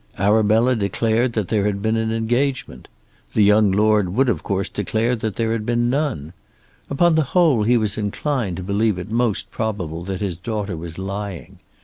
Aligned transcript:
Arabella 0.17 0.75
declared 0.75 1.33
that 1.33 1.49
there 1.49 1.65
had 1.65 1.79
been 1.79 1.95
an 1.95 2.11
engagement. 2.11 2.87
The 3.35 3.43
young 3.43 3.71
lord 3.71 4.09
would 4.15 4.29
of 4.29 4.41
course 4.41 4.67
declare 4.67 5.15
that 5.17 5.35
there 5.35 5.51
had 5.51 5.63
been 5.63 5.91
none. 5.91 6.33
Upon 6.89 7.13
the 7.13 7.21
whole 7.37 7.61
he 7.61 7.77
was 7.77 7.99
inclined 7.99 8.57
to 8.57 8.63
believe 8.63 8.97
it 8.97 9.11
most 9.11 9.51
probable 9.51 10.03
that 10.05 10.19
his 10.19 10.37
daughter 10.37 10.75
was 10.75 10.97
lying. 10.97 11.59